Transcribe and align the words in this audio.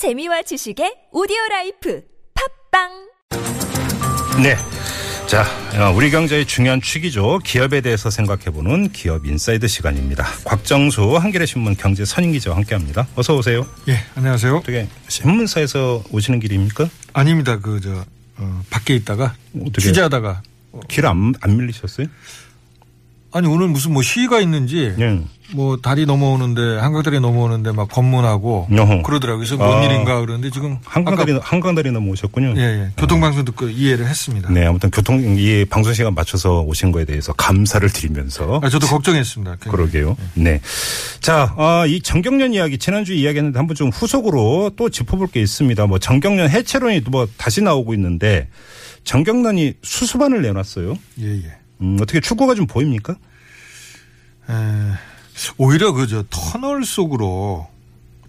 재미와 0.00 0.40
지식의 0.40 1.08
오디오 1.12 1.36
life 1.50 2.00
팟빵 2.72 2.88
네. 4.42 4.56
자, 5.26 5.44
어, 5.78 5.92
우리 5.94 6.10
경제의 6.10 6.46
중요한 6.46 6.80
축이죠. 6.80 7.40
기업에 7.44 7.82
대해서 7.82 8.08
생각해보는 8.08 8.92
기업 8.92 9.26
인사이드 9.26 9.68
시간입니다. 9.68 10.24
곽정수 10.46 11.16
한겨레 11.18 11.44
신문 11.44 11.76
경제 11.76 12.06
선임 12.06 12.32
기자와 12.32 12.56
함께합니다. 12.56 13.08
어서 13.14 13.36
오세요. 13.36 13.66
예, 13.88 13.98
안녕하세요. 14.14 14.56
어떻게 14.56 14.88
신문사에서 15.08 16.02
오시는 16.10 16.40
길입니까? 16.40 16.88
아닙니다. 17.12 17.58
그, 17.60 17.78
저, 17.82 18.02
어, 18.38 18.62
밖에 18.70 18.94
있다가 18.94 19.34
어떻게? 19.60 19.82
취재하다가 19.82 20.40
길 20.88 21.04
안 21.04 21.34
안 21.42 21.58
밀리셨어요? 21.58 22.06
아니 23.32 23.46
오늘 23.46 23.68
무슨 23.68 23.92
뭐 23.92 24.02
시위가 24.02 24.40
있는지 24.40 24.94
예. 24.98 25.20
뭐 25.52 25.76
다리 25.76 26.06
넘어오는데 26.06 26.78
한강다리 26.78 27.20
넘어오는데 27.20 27.72
막 27.72 27.88
검문하고 27.88 28.68
어허. 28.70 29.02
그러더라고요. 29.02 29.38
그래서 29.38 29.56
뭔 29.56 29.78
아. 29.78 29.84
일인가 29.84 30.20
그러는데 30.20 30.50
지금 30.50 30.78
한강다리 30.84 31.38
한강다리 31.40 31.90
넘어오셨군요. 31.90 32.54
예, 32.56 32.62
예. 32.62 32.88
교통방송 32.96 33.44
듣고 33.44 33.68
이해를 33.68 34.06
했습니다. 34.06 34.50
네, 34.50 34.64
아무튼 34.66 34.90
교통 34.90 35.20
이 35.38 35.64
방송 35.68 35.92
시간 35.92 36.14
맞춰서 36.14 36.60
오신 36.60 36.92
거에 36.92 37.04
대해서 37.04 37.32
감사를 37.32 37.88
드리면서 37.90 38.60
아, 38.62 38.68
저도 38.68 38.86
걱정했습니다. 38.86 39.56
굉장히. 39.56 39.76
그러게요. 39.76 40.16
네. 40.34 40.60
자, 41.20 41.54
어, 41.56 41.86
이 41.86 42.00
정경련 42.00 42.54
이야기 42.54 42.78
지난주 42.78 43.12
이야기했는데 43.12 43.58
한번 43.58 43.74
좀 43.74 43.90
후속으로 43.90 44.70
또 44.76 44.88
짚어볼 44.88 45.28
게 45.28 45.40
있습니다. 45.40 45.86
뭐 45.86 45.98
정경련 45.98 46.48
해체론이 46.50 47.02
뭐 47.10 47.26
다시 47.36 47.60
나오고 47.62 47.94
있는데 47.94 48.48
정경련이 49.04 49.74
수수반을 49.82 50.42
내놨어요. 50.42 50.94
예, 51.20 51.26
예. 51.26 51.59
음, 51.82 51.98
어떻게 52.00 52.20
출구가 52.20 52.54
좀 52.54 52.66
보입니까? 52.66 53.14
에, 54.48 54.52
오히려 55.56 55.92
그저 55.92 56.24
터널 56.30 56.84
속으로 56.84 57.68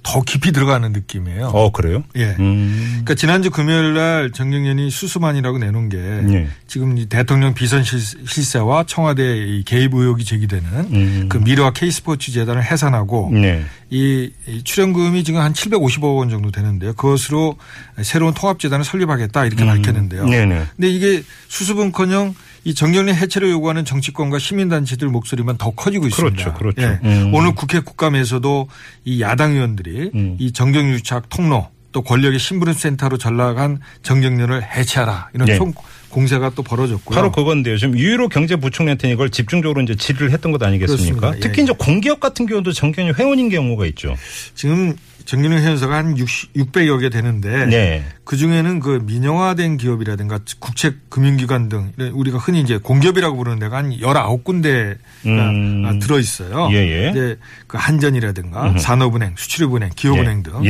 더 0.03 0.21
깊이 0.23 0.51
들어가는 0.51 0.91
느낌이에요. 0.93 1.49
어, 1.53 1.71
그래요? 1.71 2.03
예. 2.15 2.35
음. 2.39 2.87
그러니까 3.03 3.13
지난주 3.13 3.51
금요일 3.51 3.93
날 3.93 4.31
정경련이 4.31 4.89
수수만이라고 4.89 5.59
내놓은 5.59 5.89
게 5.89 5.97
예. 5.99 6.47
지금 6.65 6.97
이 6.97 7.05
대통령 7.05 7.53
비선 7.53 7.83
실- 7.83 7.99
실세와 7.99 8.85
청와대 8.87 9.37
이 9.37 9.63
개입 9.63 9.93
의혹이 9.93 10.25
제기되는 10.25 10.69
음. 10.91 11.25
그 11.29 11.37
미래와 11.37 11.73
K스포츠 11.73 12.31
재단을 12.31 12.63
해산하고 12.63 13.29
네. 13.31 13.63
이, 13.91 14.31
이 14.47 14.63
출연금이 14.63 15.23
지금 15.23 15.39
한 15.39 15.53
750억 15.53 16.17
원 16.17 16.29
정도 16.31 16.49
되는데요. 16.49 16.93
그것으로 16.93 17.57
새로운 18.01 18.33
통합재단을 18.33 18.83
설립하겠다 18.83 19.45
이렇게 19.45 19.65
밝혔는데요. 19.65 20.23
음. 20.23 20.29
네네. 20.31 20.65
근데 20.77 20.89
이게 20.89 21.21
수습은커녕 21.47 22.33
이 22.63 22.75
정경련 22.75 23.15
해체를 23.15 23.49
요구하는 23.49 23.85
정치권과 23.85 24.39
시민단체들 24.39 25.07
목소리만 25.09 25.57
더 25.57 25.71
커지고 25.71 26.07
있습니다. 26.07 26.51
그렇죠, 26.51 26.57
그렇죠. 26.57 26.81
예. 26.81 26.99
음. 27.07 27.33
오늘 27.33 27.55
국회 27.55 27.79
국감에서도 27.79 28.67
이 29.05 29.21
야당 29.21 29.53
의원들이 29.53 30.11
음. 30.13 30.35
이 30.39 30.51
정경유착 30.51 31.29
통로 31.29 31.67
또 31.91 32.01
권력의 32.03 32.39
심부름센터로 32.39 33.17
전락한 33.17 33.79
정경련을 34.03 34.63
해체하라 34.63 35.29
이런 35.33 35.47
네. 35.47 35.57
총 35.57 35.73
공세가 36.09 36.51
또 36.55 36.61
벌어졌고요. 36.61 37.15
바로 37.15 37.31
그건데요. 37.31 37.77
지금 37.77 37.97
유일호 37.97 38.29
경제부총리한테 38.29 39.09
이걸 39.11 39.29
집중적으로 39.29 39.81
이제 39.81 39.95
질의를 39.95 40.31
했던 40.31 40.51
것 40.51 40.61
아니겠습니까? 40.61 41.19
그렇습니다. 41.19 41.47
특히 41.47 41.61
예. 41.61 41.63
이제 41.63 41.73
공기업 41.77 42.19
같은 42.19 42.45
경우도 42.45 42.73
정경련 42.73 43.15
회원인 43.15 43.49
경우가 43.49 43.85
있죠. 43.87 44.15
지금 44.55 44.95
정경련 45.25 45.61
회원사가 45.61 45.95
한 45.95 46.17
60, 46.17 46.53
600여 46.53 46.99
개 47.01 47.09
되는데 47.09 47.65
네. 47.65 48.05
그 48.23 48.37
중에는 48.37 48.79
그 48.79 49.01
민영화된 49.03 49.77
기업이라든가 49.77 50.39
국책 50.59 51.09
금융기관 51.09 51.69
등 51.69 51.91
우리가 52.13 52.37
흔히 52.37 52.61
이제 52.61 52.77
공기업이라고 52.77 53.35
부르는 53.37 53.59
데가 53.59 53.77
한 53.77 53.91
19군데가 53.91 54.97
음. 55.25 55.99
들어 55.99 56.19
있어요. 56.19 56.69
예, 56.71 56.77
예. 56.77 57.09
이제 57.09 57.37
그 57.67 57.77
한전이라든가 57.77 58.77
산업은행, 58.77 59.35
수출입은행, 59.37 59.91
기업은행 59.95 60.43
등. 60.43 60.63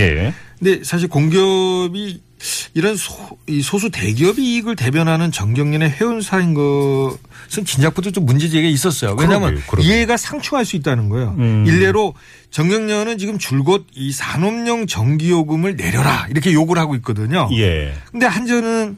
예. 0.64 0.66
근데 0.66 0.84
사실 0.84 1.08
공기업이 1.08 2.22
이런 2.74 2.96
소, 2.96 3.14
이 3.48 3.62
소수 3.62 3.92
대기업의 3.92 4.44
이익을 4.44 4.76
대변하는 4.76 5.32
정경련의 5.32 5.92
회원사인 5.92 6.54
것은 6.56 7.66
진작부터 7.66 8.10
좀 8.12 8.26
문제제기가 8.26 8.68
있었어요. 8.68 9.16
왜냐하면 9.20 9.50
그러게요, 9.50 9.68
그러게요. 9.70 9.94
이해가 9.94 10.18
상충할 10.18 10.66
수 10.66 10.76
있다는 10.76 11.10
거예요. 11.10 11.36
음. 11.38 11.66
일례로 11.68 12.16
정경련은 12.50 13.18
지금 13.20 13.38
줄곧 13.38 13.86
이 13.94 14.12
산업용 14.12 14.88
전기요금을 14.88 15.76
내려라 15.76 16.26
이렇게 16.32 16.52
요구를 16.54 16.82
하고 16.82 16.96
있거든요. 16.96 17.48
예. 17.54 17.94
근데 18.12 18.26
한전은 18.26 18.98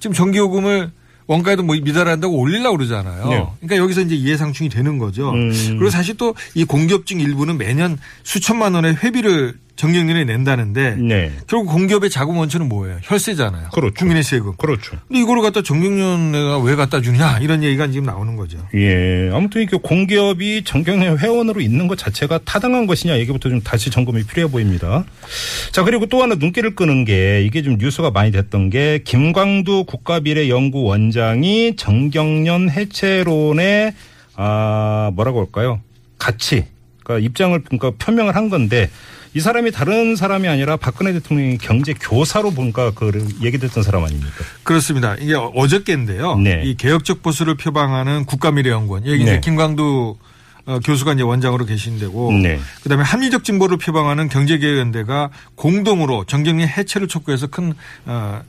지금 0.00 0.14
전기요금을 0.14 0.90
원가에도 1.28 1.62
뭐 1.62 1.76
미달한다고 1.76 2.36
올리려고 2.36 2.76
그러잖아요. 2.78 3.28
네. 3.28 3.46
그러니까 3.60 3.76
여기서 3.76 4.00
이제 4.00 4.16
이해상충이 4.16 4.68
되는 4.70 4.98
거죠. 4.98 5.30
음. 5.32 5.50
그리고 5.78 5.88
사실 5.88 6.16
또 6.16 6.34
이 6.54 6.64
공기업 6.64 7.06
중 7.06 7.20
일부는 7.20 7.58
매년 7.58 7.96
수천만 8.24 8.74
원의 8.74 8.96
회비를 8.96 9.54
정경련에 9.76 10.24
낸다는데 10.24 10.96
네. 10.96 11.32
결국 11.46 11.72
공기업의 11.72 12.10
자금 12.10 12.36
원천은 12.36 12.68
뭐예요? 12.68 12.98
혈세잖아요. 13.02 13.70
그렇죠. 13.70 13.94
국민의 13.94 14.22
세금. 14.22 14.54
그렇죠. 14.56 14.96
근데 15.08 15.20
이거를 15.20 15.42
갖다 15.42 15.62
정경련에가 15.62 16.58
왜 16.58 16.74
갖다 16.76 17.00
주냐 17.00 17.38
이런 17.38 17.62
얘기가 17.62 17.88
지금 17.88 18.04
나오는 18.04 18.36
거죠. 18.36 18.58
예. 18.74 19.30
아무튼 19.32 19.62
이게 19.62 19.78
공기업이 19.82 20.64
정경련 20.64 21.18
회원으로 21.18 21.60
있는 21.60 21.88
것 21.88 21.98
자체가 21.98 22.40
타당한 22.44 22.86
것이냐 22.86 23.18
얘기부터 23.18 23.48
좀 23.48 23.60
다시 23.62 23.90
점검이 23.90 24.24
필요해 24.24 24.50
보입니다. 24.50 25.04
자, 25.72 25.82
그리고 25.82 26.06
또 26.06 26.22
하나 26.22 26.34
눈길을 26.34 26.74
끄는 26.74 27.04
게 27.04 27.42
이게 27.44 27.62
좀 27.62 27.76
뉴스가 27.78 28.10
많이 28.10 28.30
됐던 28.30 28.70
게 28.70 29.00
김광두 29.04 29.84
국가비례 29.84 30.48
연구원장이 30.48 31.76
정경련 31.76 32.70
해체론에 32.70 33.94
아, 34.36 35.10
뭐라고 35.14 35.40
할까요? 35.40 35.80
같이 36.18 36.66
그러니까 37.02 37.26
입장을 37.26 37.62
그러니까 37.64 37.92
표명을 37.98 38.36
한 38.36 38.48
건데 38.48 38.88
이 39.34 39.40
사람이 39.40 39.70
다른 39.72 40.14
사람이 40.14 40.46
아니라 40.46 40.76
박근혜 40.76 41.12
대통령이 41.14 41.58
경제 41.58 41.94
교사로 41.94 42.50
보니까 42.50 42.90
그 42.90 43.26
얘기됐던 43.40 43.82
사람 43.82 44.04
아닙니까? 44.04 44.30
그렇습니다. 44.62 45.14
이게 45.16 45.34
어저께인데요. 45.34 46.36
네. 46.38 46.62
이 46.64 46.76
개혁적 46.76 47.22
보수를 47.22 47.56
표방하는 47.56 48.26
국가미래연구원 48.26 49.06
여기 49.06 49.24
네. 49.24 49.32
이제 49.32 49.40
김광두 49.40 50.16
어, 50.64 50.78
교수가 50.84 51.14
이제 51.14 51.22
원장으로 51.22 51.64
계신 51.64 51.98
데고 51.98 52.30
네. 52.32 52.60
그다음에 52.82 53.02
합리적 53.02 53.42
진보를 53.42 53.78
표방하는 53.78 54.28
경제개혁연대가 54.28 55.30
공동으로 55.56 56.24
정경련 56.24 56.68
해체를 56.68 57.08
촉구해서 57.08 57.48
큰 57.48 57.74
어, 58.04 58.42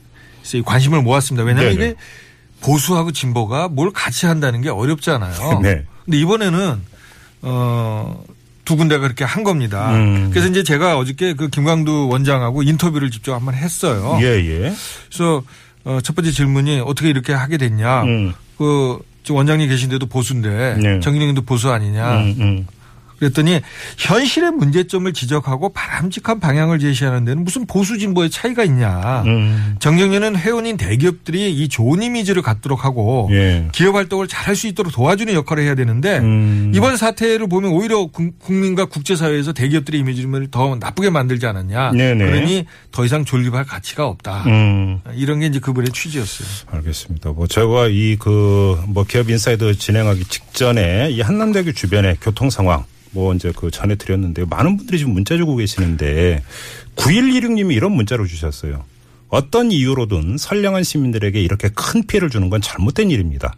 이 0.52 0.62
관심을 0.62 1.02
모았습니다. 1.02 1.44
왜냐하면 1.44 1.76
네네. 1.76 1.84
이게 1.86 1.96
보수하고 2.60 3.10
진보가 3.10 3.68
뭘 3.68 3.90
같이 3.90 4.26
한다는 4.26 4.60
게 4.60 4.68
어렵잖아요. 4.68 5.60
네. 5.60 5.84
근데 6.04 6.18
이번에는 6.18 6.80
어, 7.42 8.24
두 8.64 8.76
군데가 8.76 9.02
그렇게 9.02 9.24
한 9.24 9.44
겁니다. 9.44 9.94
음. 9.94 10.30
그래서 10.30 10.48
이제 10.48 10.62
제가 10.62 10.98
어저께 10.98 11.34
그 11.34 11.48
김광두 11.48 12.08
원장하고 12.10 12.62
인터뷰를 12.62 13.10
직접 13.10 13.34
한번 13.34 13.54
했어요. 13.54 14.18
예, 14.20 14.26
예. 14.26 14.74
그래서 15.08 15.42
어, 15.84 15.98
첫 16.02 16.16
번째 16.16 16.30
질문이 16.30 16.80
어떻게 16.80 17.10
이렇게 17.10 17.32
하게 17.32 17.56
됐냐. 17.56 18.02
음. 18.04 18.34
그 18.56 18.98
원장님 19.28 19.68
계신데도 19.68 20.06
보수인데 20.06 20.76
네. 20.80 21.00
정인영도 21.00 21.42
보수 21.42 21.70
아니냐. 21.70 22.16
음, 22.18 22.36
음. 22.40 22.66
그랬더니 23.18 23.60
현실의 23.98 24.50
문제점을 24.52 25.12
지적하고 25.12 25.72
바람직한 25.72 26.40
방향을 26.40 26.78
제시하는 26.78 27.24
데는 27.24 27.44
무슨 27.44 27.66
보수 27.66 27.98
진보의 27.98 28.30
차이가 28.30 28.64
있냐. 28.64 29.22
음. 29.26 29.76
정경련은 29.78 30.36
회원인 30.36 30.76
대기업들이 30.76 31.52
이 31.54 31.68
좋은 31.68 32.02
이미지를 32.02 32.42
갖도록 32.42 32.84
하고 32.84 33.28
예. 33.32 33.68
기업 33.72 33.94
활동을 33.94 34.28
잘할 34.28 34.56
수 34.56 34.66
있도록 34.66 34.92
도와주는 34.92 35.32
역할을 35.32 35.62
해야 35.64 35.74
되는데 35.74 36.18
음. 36.18 36.72
이번 36.74 36.96
사태를 36.96 37.46
보면 37.48 37.70
오히려 37.72 38.06
국- 38.06 38.38
국민과 38.38 38.86
국제사회에서 38.86 39.52
대기업들의 39.52 40.00
이미지를 40.00 40.48
더 40.50 40.76
나쁘게 40.76 41.10
만들지 41.10 41.46
않았냐. 41.46 41.92
네네. 41.92 42.24
그러니 42.24 42.66
더 42.90 43.04
이상 43.04 43.24
존립할 43.24 43.64
가치가 43.64 44.06
없다. 44.06 44.44
음. 44.46 45.00
이런 45.14 45.40
게 45.40 45.46
이제 45.46 45.58
그분의 45.60 45.92
취지였어요. 45.92 46.48
알겠습니다. 46.72 47.30
뭐 47.30 47.46
제가 47.46 47.88
이 47.88 48.16
그 48.18 48.64
뭐 48.88 49.04
기업 49.04 49.30
인사이드 49.30 49.76
진행하기 49.76 50.24
직전에 50.24 51.10
이 51.10 51.20
한남대교 51.20 51.72
주변의 51.72 52.18
교통 52.20 52.50
상황 52.50 52.84
뭐 53.14 53.32
이제 53.34 53.52
그 53.56 53.70
전해 53.70 53.94
드렸는데 53.94 54.44
많은 54.44 54.76
분들이 54.76 54.98
지금 54.98 55.14
문자 55.14 55.36
주고 55.36 55.56
계시는데 55.56 56.42
9116님이 56.96 57.74
이런 57.74 57.92
문자를 57.92 58.26
주셨어요. 58.26 58.84
어떤 59.28 59.72
이유로든 59.72 60.36
선량한 60.38 60.84
시민들에게 60.84 61.40
이렇게 61.40 61.68
큰 61.74 62.06
피해를 62.06 62.28
주는 62.30 62.50
건 62.50 62.60
잘못된 62.60 63.10
일입니다. 63.10 63.54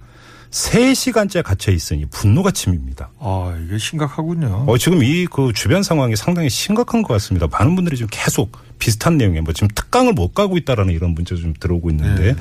3시간째 0.50 1.42
갇혀 1.42 1.72
있으니 1.72 2.06
분노가 2.06 2.50
치밉니다. 2.50 3.10
아, 3.19 3.54
이게 3.66 3.76
심각하군요. 3.78 4.64
어, 4.69 4.78
지금 4.78 5.02
이 5.02 5.26
그 5.26 5.52
주변 5.54 5.82
상황이 5.82 6.16
상당히 6.16 6.48
심각한 6.48 7.02
것 7.02 7.12
같습니다. 7.14 7.46
많은 7.50 7.75
분들이 7.75 7.96
지금 7.96 8.08
계속 8.10 8.56
비슷한 8.78 9.16
내용에 9.19 9.40
뭐 9.40 9.52
지금 9.52 9.69
특강을 9.75 10.12
못 10.12 10.32
가고 10.34 10.56
있다라는 10.56 10.94
이런 10.94 11.10
문자 11.10 11.34
좀 11.34 11.52
들어오고 11.58 11.90
있는데 11.90 12.32
네. 12.32 12.36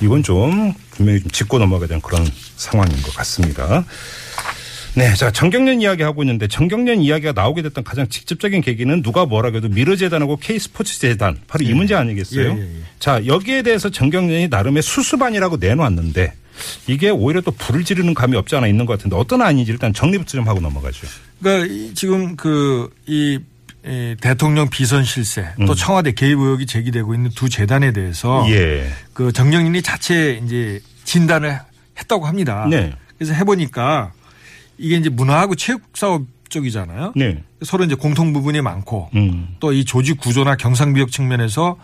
이건 0.00 0.22
좀 0.22 0.72
분명히 0.90 1.20
좀 1.20 1.30
짚고 1.30 1.58
넘어가야 1.58 1.86
되는 1.88 2.00
그런 2.00 2.26
상황인 2.56 3.00
것 3.02 3.14
같습니다. 3.14 3.84
네, 4.96 5.12
자 5.14 5.30
정경련 5.32 5.80
이야기 5.80 6.02
하고 6.04 6.22
있는데 6.22 6.46
정경련 6.46 7.00
이야기가 7.00 7.32
나오게 7.32 7.62
됐던 7.62 7.82
가장 7.82 8.08
직접적인 8.08 8.60
계기는 8.60 9.02
누가 9.02 9.26
뭐라고 9.26 9.56
해도 9.56 9.68
미르재단하고 9.68 10.36
K스포츠재단 10.36 11.38
바로 11.48 11.64
이 11.64 11.74
문제 11.74 11.94
아니겠어요? 11.96 12.52
예, 12.52 12.56
예, 12.56 12.60
예. 12.62 12.68
자 13.00 13.26
여기에 13.26 13.62
대해서 13.62 13.90
정경련이 13.90 14.48
나름의 14.48 14.82
수수반이라고 14.82 15.56
내놓았는데 15.56 16.32
이게 16.86 17.10
오히려 17.10 17.40
또 17.40 17.50
불을 17.50 17.82
지르는 17.84 18.14
감이 18.14 18.36
없지 18.36 18.54
않아 18.54 18.68
있는 18.68 18.86
것 18.86 18.96
같은데 18.96 19.16
어떤 19.16 19.42
아닌지 19.42 19.72
일단 19.72 19.92
정리부터 19.92 20.30
좀 20.32 20.46
하고 20.46 20.60
넘어가죠. 20.60 21.08
그러니까 21.42 21.74
이- 21.74 21.92
지금 21.94 22.36
그이 22.36 23.40
에, 23.84 24.14
대통령 24.20 24.70
비선 24.70 25.04
실세 25.04 25.46
또 25.66 25.74
청와대 25.74 26.12
개입 26.12 26.38
의혹이 26.38 26.66
제기되고 26.66 27.14
있는 27.14 27.30
두 27.34 27.48
재단에 27.48 27.92
대해서 27.92 28.46
예. 28.48 28.88
그 29.12 29.32
정영인이 29.32 29.82
자체 29.82 30.40
이제 30.44 30.80
진단을 31.02 31.58
했다고 31.98 32.26
합니다. 32.26 32.66
네. 32.70 32.92
그래서 33.18 33.34
해보니까 33.34 34.12
이게 34.78 34.96
이제 34.96 35.08
문화하고 35.08 35.54
체육 35.54 35.82
사업 35.94 36.22
쪽이잖아요. 36.48 37.12
네. 37.16 37.42
서로 37.62 37.84
이제 37.84 37.94
공통 37.94 38.32
부분이 38.32 38.60
많고 38.60 39.10
음. 39.14 39.56
또이 39.60 39.84
조직 39.84 40.18
구조나 40.18 40.56
경상비역 40.56 41.10
측면에서 41.10 41.78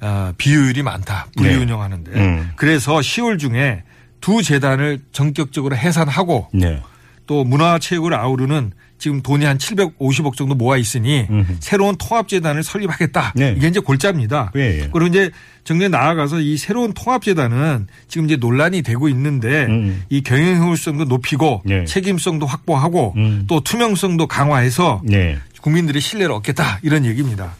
어, 0.00 0.32
비효율이 0.36 0.82
많다. 0.82 1.26
분리 1.36 1.50
네. 1.50 1.56
운영하는데. 1.56 2.10
음. 2.12 2.50
그래서 2.56 2.96
10월 2.96 3.38
중에 3.38 3.84
두 4.20 4.42
재단을 4.42 5.00
전격적으로 5.12 5.76
해산하고 5.76 6.48
네. 6.52 6.80
또 7.32 7.44
문화체육을 7.44 8.12
아우르는 8.12 8.72
지금 8.98 9.22
돈이 9.22 9.46
한 9.46 9.56
750억 9.56 10.36
정도 10.36 10.54
모아 10.54 10.76
있으니 10.76 11.26
음흠. 11.30 11.56
새로운 11.60 11.96
통합재단을 11.96 12.62
설립하겠다. 12.62 13.32
네. 13.36 13.54
이게 13.56 13.68
이제 13.68 13.80
골자입니다. 13.80 14.52
예, 14.54 14.60
예. 14.60 14.88
그리고 14.92 15.06
이제 15.06 15.30
정리에 15.64 15.88
나아가서 15.88 16.40
이 16.40 16.58
새로운 16.58 16.92
통합재단은 16.92 17.86
지금 18.06 18.26
이제 18.26 18.36
논란이 18.36 18.82
되고 18.82 19.08
있는데 19.08 19.64
음. 19.64 20.02
이 20.10 20.20
경영 20.22 20.62
효율성도 20.62 21.06
높이고 21.06 21.62
네. 21.64 21.86
책임성도 21.86 22.44
확보하고 22.44 23.14
음. 23.16 23.44
또 23.48 23.60
투명성도 23.60 24.26
강화해서 24.26 25.00
네. 25.02 25.38
국민들의 25.62 26.02
신뢰를 26.02 26.34
얻겠다 26.34 26.80
이런 26.82 27.06
얘기입니다. 27.06 27.54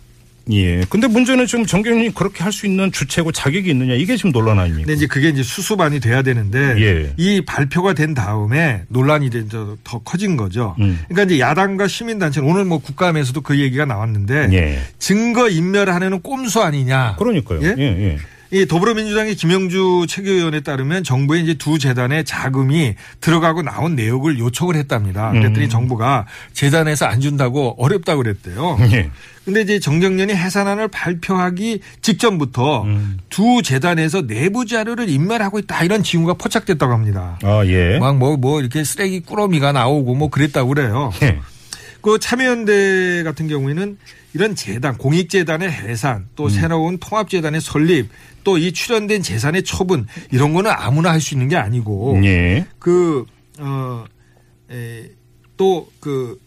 예. 0.50 0.82
근데 0.90 1.06
문제는 1.06 1.46
지금 1.46 1.64
정경련이 1.66 2.14
그렇게 2.14 2.42
할 2.42 2.52
수 2.52 2.66
있는 2.66 2.92
주체고 2.92 3.32
자격이 3.32 3.70
있느냐 3.70 3.94
이게 3.94 4.16
지금 4.16 4.30
논란 4.32 4.58
아닙니까? 4.58 4.86
근데 4.86 4.92
이제 4.94 5.06
그게 5.06 5.28
이제 5.30 5.42
수습안이 5.42 6.00
돼야 6.00 6.20
되는데 6.22 6.58
예. 6.80 7.14
이 7.16 7.40
발표가 7.40 7.94
된 7.94 8.12
다음에 8.12 8.82
논란이 8.88 9.26
이제 9.28 9.46
더 9.84 9.98
커진 10.00 10.36
거죠. 10.36 10.76
음. 10.80 10.98
그러니까 11.08 11.32
이제 11.32 11.40
야당과 11.40 11.88
시민단체는 11.88 12.48
오늘 12.48 12.64
뭐 12.66 12.78
국감에서도 12.78 13.40
그 13.40 13.58
얘기가 13.58 13.84
나왔는데 13.86 14.48
예. 14.52 14.80
증거 14.98 15.48
인멸하는 15.48 16.20
꼼수 16.20 16.60
아니냐. 16.62 17.16
그러니까요. 17.18 17.62
예? 17.62 17.74
예, 17.78 17.82
예. 17.82 18.18
이 18.52 18.66
더불어민주당의 18.66 19.34
김영주 19.34 20.04
최고위원에 20.06 20.60
따르면 20.60 21.04
정부에 21.04 21.40
이제 21.40 21.54
두 21.54 21.78
재단의 21.78 22.26
자금이 22.26 22.96
들어가고 23.22 23.62
나온 23.62 23.96
내역을 23.96 24.38
요청을 24.38 24.76
했답니다. 24.76 25.32
그랬더니 25.32 25.64
음. 25.64 25.70
정부가 25.70 26.26
재단에서 26.52 27.06
안 27.06 27.22
준다고 27.22 27.74
어렵다고 27.78 28.22
그랬대요. 28.22 28.76
예. 28.92 29.10
근데 29.46 29.62
이제 29.62 29.78
정경련이 29.80 30.34
해산안을 30.34 30.88
발표하기 30.88 31.80
직전부터 32.02 32.82
음. 32.82 33.18
두 33.30 33.62
재단에서 33.62 34.26
내부 34.26 34.66
자료를 34.66 35.08
인멸하고 35.08 35.58
있다 35.60 35.82
이런 35.82 36.02
징후가 36.02 36.34
포착됐다고 36.34 36.92
합니다. 36.92 37.38
아, 37.42 37.64
예. 37.64 37.98
막 37.98 38.18
뭐뭐 38.18 38.60
이렇게 38.60 38.84
쓰레기 38.84 39.20
꾸러미가 39.20 39.72
나오고 39.72 40.14
뭐 40.14 40.28
그랬다고 40.28 40.74
그래요. 40.74 41.10
예. 41.22 41.40
그 42.02 42.18
참여연대 42.18 43.22
같은 43.24 43.48
경우에는 43.48 43.96
이런 44.34 44.54
재단, 44.54 44.96
공익재단의 44.98 45.70
해산, 45.70 46.16
음. 46.16 46.28
또 46.36 46.48
새로운 46.48 46.98
통합재단의 46.98 47.60
설립, 47.60 48.08
또 48.44 48.58
이 48.58 48.72
출연된 48.72 49.22
재산의 49.22 49.62
처분 49.62 50.06
이런 50.32 50.52
거는 50.52 50.70
아무나 50.74 51.12
할 51.12 51.20
수 51.20 51.34
있는 51.34 51.48
게 51.48 51.56
아니고 51.56 52.20
예. 52.24 52.66
그, 52.80 53.24
어, 53.58 54.04
에, 54.70 55.08
또 55.56 55.88
그, 56.00 56.40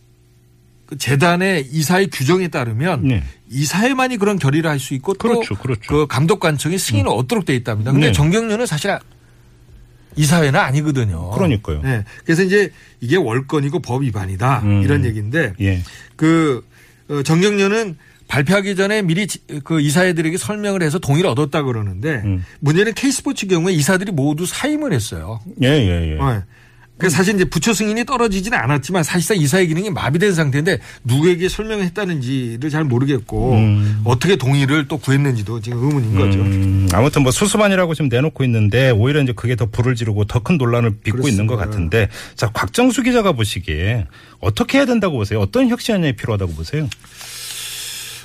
그 0.87 0.97
재단의 0.97 1.67
이사의 1.71 2.07
규정에 2.07 2.49
따르면 2.49 3.07
네. 3.07 3.23
이사회만이 3.49 4.17
그런 4.17 4.37
결의를 4.37 4.69
할 4.69 4.77
수 4.79 4.93
있고 4.93 5.13
그렇죠, 5.13 5.55
또 5.55 5.61
그렇죠. 5.61 5.81
그 5.87 6.05
감독관청이 6.07 6.77
승인을 6.77 7.09
얻도록 7.09 7.45
돼 7.45 7.55
있답니다. 7.55 7.91
근데 7.93 8.07
네. 8.07 8.11
정경련은 8.11 8.65
사실 8.65 8.97
이 10.15 10.25
사회는 10.25 10.59
아니거든요. 10.59 11.31
그러니까요. 11.31 11.81
네. 11.83 12.03
그래서 12.23 12.43
이제 12.43 12.71
이게 13.01 13.15
월권이고 13.17 13.79
법 13.79 14.03
위반이다 14.03 14.61
음. 14.63 14.81
이런 14.83 15.05
얘기인데 15.05 15.53
예. 15.61 15.81
그 16.15 16.65
어, 17.09 17.21
정경련은 17.23 17.97
발표하기 18.27 18.75
전에 18.75 19.01
미리 19.03 19.27
지- 19.27 19.39
그 19.63 19.79
이사회들에게 19.79 20.37
설명을 20.37 20.81
해서 20.81 20.97
동의를 20.97 21.29
얻었다 21.29 21.61
그러는데 21.61 22.21
음. 22.25 22.43
문제는 22.59 22.93
K스포츠 22.95 23.45
경우에 23.47 23.73
이사들이 23.73 24.11
모두 24.11 24.45
사임을 24.47 24.93
했어요. 24.93 25.39
예, 25.61 25.67
예, 25.67 26.11
예. 26.11 26.15
네. 26.15 26.41
그 26.97 27.09
사실 27.09 27.35
이제 27.35 27.43
부처 27.43 27.73
승인이 27.73 28.05
떨어지지는 28.05 28.57
않았지만 28.57 29.03
사실상 29.03 29.35
이사의 29.35 29.67
기능이 29.67 29.89
마비된 29.89 30.33
상태인데 30.33 30.79
누구에게 31.03 31.49
설명했다는지를 31.49 32.69
잘 32.69 32.85
모르겠고 32.85 33.53
음. 33.55 34.01
어떻게 34.05 34.37
동의를 34.37 34.87
또 34.87 34.97
구했는지도 34.97 35.59
지금 35.59 35.79
의문인 35.83 36.15
거죠. 36.15 36.39
음, 36.39 36.87
아무튼 36.93 37.23
뭐 37.23 37.33
수수반이라고 37.33 37.93
지금 37.95 38.07
내놓고 38.07 38.45
있는데 38.45 38.91
오히려 38.91 39.21
이제 39.21 39.33
그게 39.33 39.57
더 39.57 39.65
불을 39.65 39.95
지르고 39.95 40.23
더 40.23 40.39
큰 40.45 40.57
논란을 40.57 40.97
빚고 41.03 41.27
있는 41.27 41.47
것 41.47 41.55
그렇습니다. 41.55 41.65
같은데 41.65 42.09
자 42.35 42.49
곽정수 42.53 43.01
기자가 43.03 43.31
보시기에 43.33 44.05
어떻게 44.39 44.77
해야 44.77 44.85
된다고 44.85 45.17
보세요? 45.17 45.39
어떤 45.41 45.67
혁신안이 45.69 46.13
필요하다고 46.13 46.53
보세요? 46.53 46.87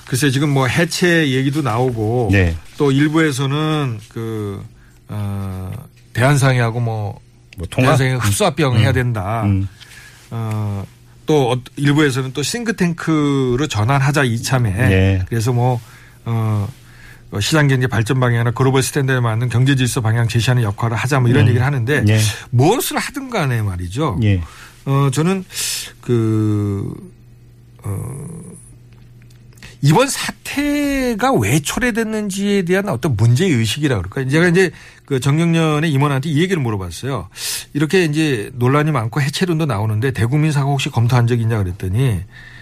글쎄 0.07 0.31
지금 0.31 0.51
뭐 0.51 0.67
해체 0.67 1.31
얘기도 1.31 1.63
나오고 1.63 2.29
네. 2.31 2.57
또 2.77 2.93
일부에서는 2.93 3.99
그 4.09 4.63
어, 5.09 5.73
대한상의하고 6.13 6.81
뭐 6.81 7.21
뭐 7.61 7.67
통합? 7.71 8.01
흡수합병 8.01 8.79
해야 8.79 8.93
된다. 8.93 9.43
음. 9.45 9.69
어, 10.31 10.85
또 11.27 11.53
어- 11.53 11.61
일부에서는 11.77 12.33
또 12.33 12.43
싱크탱크로 12.43 13.67
전환하자 13.69 14.25
이참에 14.25 14.71
네. 14.73 15.25
그래서 15.29 15.53
뭐 15.53 15.79
어, 16.25 16.67
어, 17.31 17.41
시장 17.41 17.69
경제 17.69 17.87
발전 17.87 18.19
방향이나 18.19 18.51
global 18.53 18.83
standard에 18.83 19.21
맞는 19.21 19.51
경제 19.51 19.77
질서 19.77 20.01
방향 20.01 20.27
제시하는 20.27 20.63
역할을 20.63 20.97
하자 20.97 21.21
뭐 21.21 21.29
이런 21.29 21.47
얘기를 21.49 21.65
하는데 21.65 22.01
네. 22.03 22.19
무엇을 22.51 22.97
하든 22.99 23.29
간에 23.31 23.61
말이죠. 23.63 24.19
예. 24.23 24.41
어, 24.87 25.11
저는 25.13 25.45
그, 26.01 26.93
어, 27.85 28.27
이번 29.83 30.09
사태가 30.09 31.33
왜 31.33 31.61
초래됐는지에 31.61 32.63
대한 32.63 32.89
어떤 32.89 33.17
문제 33.17 33.47
의식이라 33.47 33.97
그럴까요? 33.97 34.29
제가 34.29 34.49
이제 34.49 34.71
그 35.07 35.21
정경련의 35.21 35.91
임원한테 35.91 36.29
이 36.29 36.41
얘기를 36.43 36.63
물어봤어요. 36.63 37.29
이렇게 37.73 38.05
이제 38.05 38.51
논란이 38.55 38.93
많고 38.93 39.23
해체론도 39.23 39.67
나오는데 39.67 40.11
대국민 40.11 40.53
사과 40.53 40.71
혹시 40.71 40.91
검토한 40.91 41.27
적 41.27 41.41
있냐 41.41 41.59
그랬더니 41.59 42.21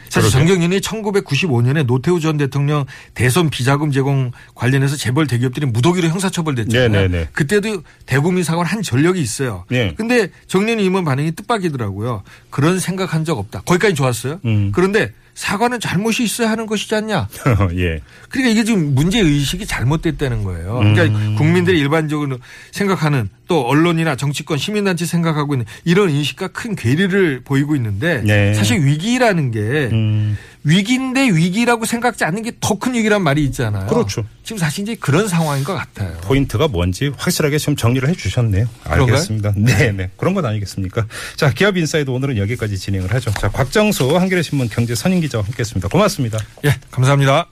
사실. 0.09 0.31
정경련이 0.31 0.81
1995년에 0.81 1.85
노태우 1.85 2.21
전 2.21 2.39
대통령 2.39 2.87
대선 3.15 3.51
비자금 3.51 3.91
제공 3.91 4.31
관련해서 4.55 4.97
재벌 4.97 5.27
대기업들이 5.27 5.67
무더기로 5.67 6.09
형사처벌됐잖아요. 6.09 6.89
네네네. 6.89 7.29
그때도 7.33 7.83
대국민 8.07 8.45
사과를 8.45 8.71
한 8.71 8.83
전력이 8.83 9.21
있어요. 9.21 9.65
네. 9.69 9.93
근데 9.97 10.29
정년이 10.47 10.85
임원 10.85 11.05
반응이 11.05 11.33
뜻밖이더라고요. 11.33 12.23
그런 12.51 12.79
생각한 12.79 13.25
적 13.25 13.39
없다. 13.39 13.63
거기까지 13.67 13.95
좋았어요. 13.95 14.41
음. 14.45 14.73
그런데 14.73 15.13
사과는 15.39 15.79
잘못이 15.79 16.25
있어야 16.25 16.51
하는 16.51 16.67
것이지 16.67 16.93
않냐. 16.97 17.29
예. 17.77 18.01
그러니까 18.29 18.51
이게 18.51 18.65
지금 18.65 18.93
문제 18.97 19.21
의식이 19.21 19.67
잘못됐다는 19.67 20.43
거예요. 20.43 20.81
음. 20.81 20.95
그러니까 20.95 21.39
국민들이 21.39 21.79
일반적으로 21.79 22.39
생각하는 22.73 23.29
또 23.47 23.65
언론이나 23.65 24.17
정치권 24.17 24.59
시민단체 24.59 25.07
생각하고 25.07 25.55
있는 25.55 25.65
이런 25.85 26.11
인식과 26.11 26.49
큰 26.49 26.75
괴리를 26.75 27.43
보이고 27.45 27.77
있는데 27.77 28.21
네. 28.25 28.53
사실 28.53 28.85
위기라는 28.85 29.53
게 29.53 29.61
음. 29.93 30.37
위기인데 30.69 31.29
위기라고 31.31 31.85
생각지 31.85 32.25
않는 32.25 32.43
게 32.43 32.53
더 32.61 32.79
큰 32.79 32.95
위기란 32.95 33.23
말이 33.23 33.45
있잖아요. 33.47 33.87
그렇죠. 33.87 34.25
지금 34.45 34.59
사실 34.59 34.83
이제 34.83 34.95
그런 34.95 35.27
상황인 35.29 35.65
것 35.65 35.75
같아요. 35.75 36.17
포인트가 36.23 36.69
뭔지 36.69 37.11
확실하게 37.17 37.59
좀 37.59 37.77
정리를 37.77 38.09
해 38.09 38.13
주셨네요. 38.15 38.67
알겠습니다. 38.85 39.53
네, 39.57 39.93
네. 39.93 40.11
그런 40.17 40.35
건 40.35 40.45
아니겠습니까? 40.47 41.07
자, 41.37 41.51
기업 41.53 41.77
인사이드 41.77 42.11
오늘은 42.11 42.37
여기까지 42.39 42.79
진행을 42.79 43.13
하죠. 43.15 43.31
자, 43.33 43.49
곽정수 43.49 44.17
한겨레 44.17 44.43
신문 44.43 44.69
경제 44.69 44.95
선임 44.95 45.21
기자와 45.21 45.45
함께 45.45 45.61
했습니다. 45.61 45.89
고맙습니다. 45.89 46.39
예, 46.65 46.77
감사합니다. 46.91 47.47